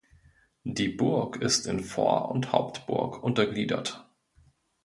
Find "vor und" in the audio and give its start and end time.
1.79-2.51